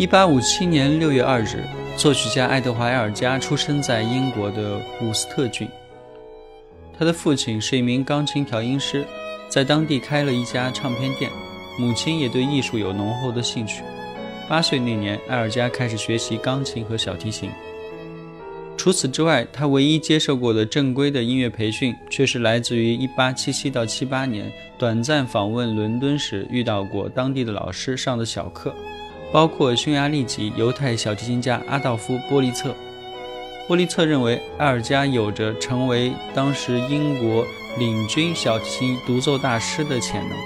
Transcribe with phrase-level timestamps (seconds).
[0.00, 1.62] 一八五七年六月二日，
[1.94, 5.68] 作曲家爱德华·埃尔加出生在英国的伍斯特郡。
[6.98, 9.04] 他的父亲是一名钢琴调音师，
[9.50, 11.30] 在当地开了一家唱片店。
[11.78, 13.82] 母亲也对艺术有浓厚的兴趣。
[14.48, 17.50] 八岁那年，埃尔加开始学习钢琴和小提琴。
[18.78, 28.74] 除此之外，他唯一接受过的正规的音乐培训，却是来自于1877到78年短暂访问伦敦时遇到过当地的老师上的小课。
[29.32, 32.74] 包括匈牙利籍犹太小提琴家阿道夫·波利策。
[33.68, 37.46] 波利策认为埃尔加有着成为当时英国
[37.78, 40.36] 领军小提琴独奏大师的潜能，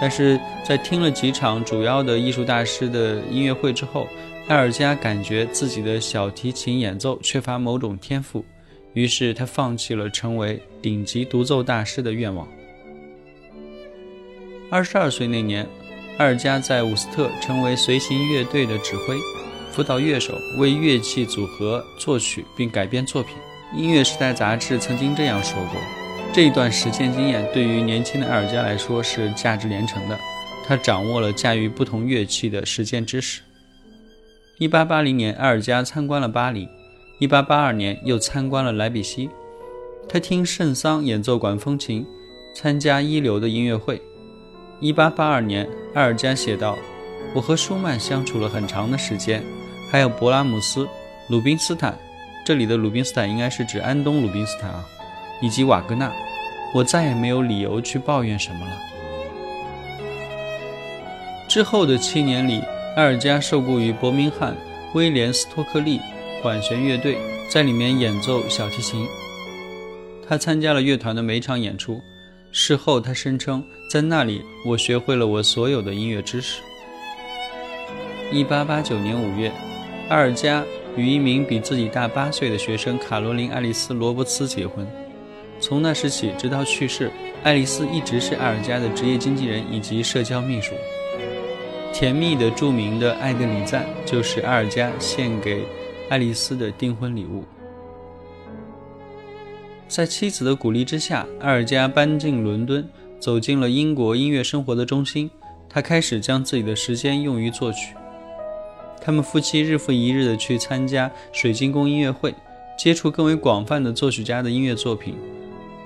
[0.00, 4.06] 但是在听了几场主要的艺术大师的音乐会之后，
[4.48, 8.42] 埃尔加感觉自己的小提琴演奏缺乏某种天赋，
[8.94, 12.48] 于是他放弃了成为顶级独奏大师的愿望。
[14.70, 15.68] 二十二岁那年。
[16.18, 19.18] 埃尔加在伍斯特成为随行乐队的指挥、
[19.72, 23.34] 辅导乐手，为乐器组合作曲并改编作品。
[23.76, 25.80] 《音乐时代》杂志曾经这样说过
[26.32, 30.16] ：“这一段实践经验对于年轻的埃尔加来说是价值连城的，
[30.64, 33.42] 他掌握了驾驭不同乐器的实践知识。”
[34.58, 36.68] 一八八零年，埃尔加参观了巴黎；
[37.18, 39.28] 一八八二年，又参观了莱比锡。
[40.08, 42.06] 他听圣桑演奏管风琴，
[42.54, 44.00] 参加一流的音乐会。
[44.84, 46.76] 一八八二年，埃尔加写道
[47.34, 49.42] ：“我和舒曼相处了很长的时间，
[49.90, 50.86] 还有勃拉姆斯、
[51.30, 51.98] 鲁宾斯坦。
[52.44, 54.84] 这里的鲁宾斯坦应该是指安东·鲁宾斯坦啊，
[55.40, 56.12] 以及瓦格纳。
[56.74, 58.72] 我再也没有理由去抱怨什么了。”
[61.48, 62.60] 之后的七年里，
[62.96, 64.54] 埃尔加受雇于伯明翰
[64.92, 65.98] 威廉斯托克利
[66.42, 67.16] 管弦乐队，
[67.48, 69.08] 在里面演奏小提琴。
[70.28, 72.02] 他参加了乐团的每场演出。
[72.56, 76.62] 事后，他声称，在那里我学会了我所有的音乐知识。
[78.30, 79.50] 一八八九年五月，
[80.08, 80.64] 埃尔加
[80.96, 84.86] 与一名比自己大八岁的学生卡罗琳·爱丽丝·罗伯茨结婚。
[85.58, 87.10] 从那时起，直到去世，
[87.42, 90.74] 爱丽丝一直是埃尔加的职业经纪人以及社交秘书。
[91.92, 95.64] 甜蜜的、著名的《爱的礼赞》就是埃尔加献给
[96.08, 97.44] 爱丽丝的订婚礼物。
[99.94, 102.84] 在妻子的鼓励之下，埃尔加搬进伦敦，
[103.20, 105.30] 走进了英国音乐生活的中心。
[105.68, 107.94] 他开始将自己的时间用于作曲。
[109.00, 112.34] 他们夫妻日复一日地去参加水晶宫音乐会，
[112.76, 115.14] 接触更为广泛的作曲家的音乐作品。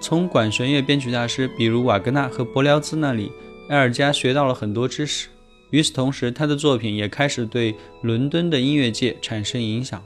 [0.00, 3.30] 从管弦乐编曲大师，比如瓦格纳和伯辽兹那里，
[3.68, 5.28] 埃尔加学到了很多知识。
[5.68, 10.02] 与此同时，他的作品也开始对伦敦的音乐界产生影响。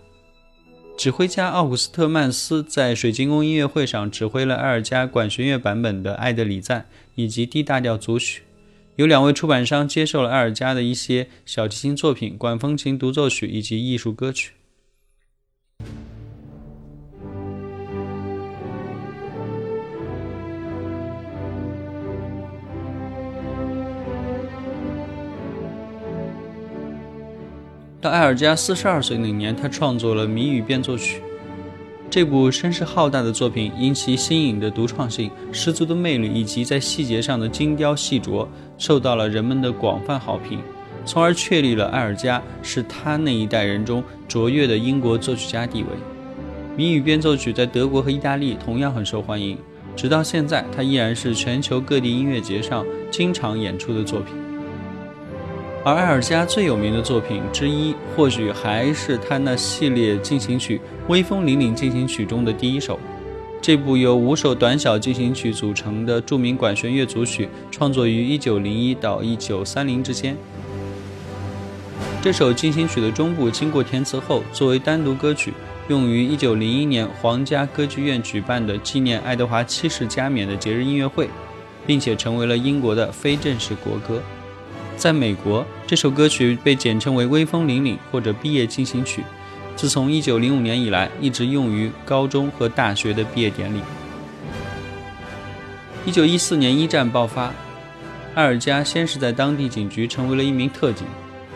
[0.96, 6.80] 指挥家奥古斯特·曼斯在水晶宫音乐会上指挥了埃尔加管弦乐版本的《爱的礼赞》
[7.14, 8.42] 以及 D 大调组曲。
[8.96, 14.52] 有两位出版商接受了埃尔加的一些小提琴作品、管风琴独奏曲以及艺术歌曲。
[28.02, 31.18] 到埃尔加四十二岁那年，他创作了《谜语变奏曲》。
[32.10, 38.44] 这部声势浩大的作品，因其新颖的独创性、十足的魅力以及在细节上的精雕细琢，
[38.76, 40.58] 受到了人们的广泛好评，
[41.04, 45.88] 从而确立了埃尔加是他那一代人中卓越的英国作曲家地位。
[46.76, 49.56] 《谜语变奏曲》在德国和意大利同样很受欢迎，
[49.94, 54.34] 直到现在，它依然是全球各地音乐节上经常演出的作品。
[55.84, 63.00] 而埃尔加最有名的作品之一，或许还是他那系列进行曲《威风凛凛进行曲》中的第一首。
[63.60, 70.36] 这部由五首短小进行曲组成的著名管弦乐组曲，创作于1901到1930之间。
[72.20, 75.52] 这首进行曲的中部经过填词后，作为单独歌曲，
[75.88, 81.28] 用于1901年皇家歌剧院举办的纪念爱德华七世加冕的节日音乐会，
[81.84, 84.22] 并且成为了英国的非正式国歌。
[84.96, 89.24] 在美国，这首歌曲被简称为《威风凛凛》或者毕业进行曲。
[89.74, 93.80] 自从1905年以来，一直用于高中和大学的毕业典礼。
[96.04, 97.52] 一九一四年一战爆发，
[98.34, 101.06] 埃尔加先是在当地警局成为了一名特警，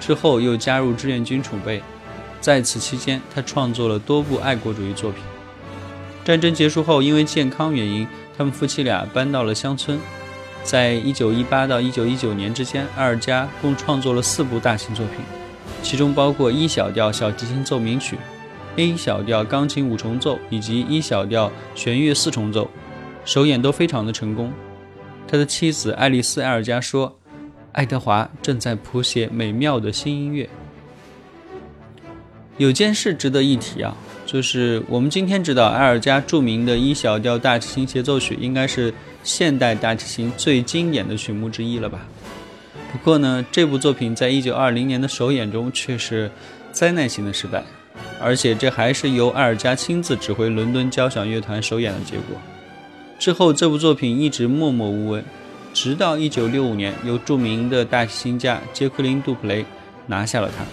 [0.00, 1.82] 之后又加入志愿军储备。
[2.40, 5.22] 在此期间，他创作了多部爱国主义作品。
[6.24, 8.06] 战争结束后，因为健康原因，
[8.36, 10.00] 他们夫妻俩搬到了乡村。
[10.66, 15.24] 在一九一八到一九一九年之间，埃尔加共创作了四部大型作品，
[15.80, 18.16] 其中包括《一小调小提琴奏鸣曲》、
[18.76, 22.64] 《A 小调钢琴五重奏》以及《一小调弦乐四重奏》。
[23.24, 24.52] 首演都非常的成功。
[25.28, 27.16] 他的妻子爱丽丝·埃尔加说
[27.70, 30.50] ：“爱德华正在谱写美妙的新音乐。”
[32.58, 33.96] 有件事值得一提啊，
[34.26, 38.93] 就是我们今天知道埃尔加著名的一小调大提琴协奏曲，应该是
[39.23, 42.00] 现代大提琴最经典的曲目之一了吧？
[42.90, 46.28] 不过呢，这部作品在一九二零年的首演中却是
[46.73, 47.62] 灾难性的失败，
[48.20, 52.37] 而且这还是由埃尔加亲自指挥伦敦交响乐团首演的结果。
[53.19, 55.25] 之后，这部作品一直默默无闻，
[55.73, 59.64] 直到1965年，由著名的大提琴家杰克林·杜普雷
[60.08, 60.64] 拿下了它。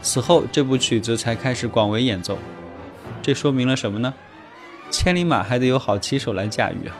[0.00, 2.38] 此后，这部曲子才开始广为演奏。
[3.20, 4.14] 这说明了什么呢？
[4.90, 6.96] 千里马还得有好骑手来驾驭啊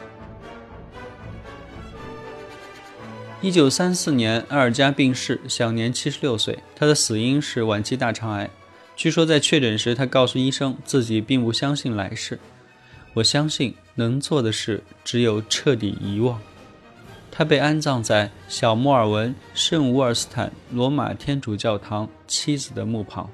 [3.42, 6.58] ！1934年，埃尔加病逝，享年76岁。
[6.76, 8.50] 他的死因是晚期大肠癌。
[8.94, 12.38] 据说在确诊时，他告诉医生自己并不相信来世。
[13.14, 16.40] 我相信能做的事只有彻底遗忘。
[17.38, 23.30] 他被安葬在小莫尔文圣乌尔斯坦罗马天主教堂妻子的墓旁。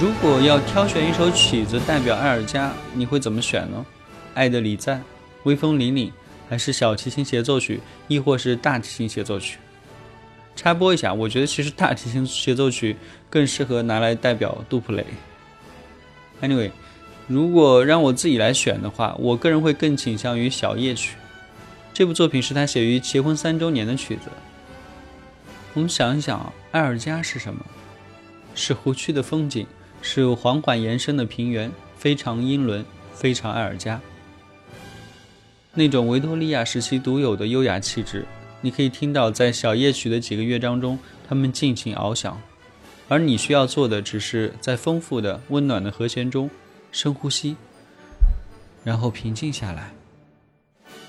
[0.00, 3.84] 如果要挑选一首曲子代表埃尔加，你会怎么选呢？
[4.32, 5.04] 爱的礼赞、
[5.42, 6.10] 威风凛凛，
[6.48, 9.58] 还是小提琴协奏曲，亦或是大提琴协奏曲？
[10.56, 12.96] 插播一下，我觉得其实大提琴协奏曲
[13.28, 15.04] 更适合拿来代表杜普雷。
[16.40, 16.70] Anyway，
[17.26, 21.16] 如果让我自己来选的话，我个人会更倾向于小夜曲。
[21.92, 24.30] 这部作品是他写于结婚三周年的曲子。
[25.74, 27.62] 我们想一想，埃尔加是什么？
[28.54, 29.66] 是湖区的风景。
[30.02, 34.00] 是缓缓延伸的平原，非常英伦，非常埃尔加。
[35.74, 38.26] 那种维多利亚时期独有的优雅气质，
[38.60, 40.98] 你可以听到在小夜曲的几个乐章中，
[41.28, 42.40] 他们尽情翱翔。
[43.08, 46.50] 而你需要做的，只是在丰富的、温暖的和弦中
[46.92, 47.56] 深呼吸，
[48.84, 49.92] 然后平静下来。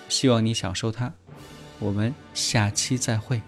[0.09, 1.13] 希望你享受它。
[1.79, 3.41] 我们下期再会。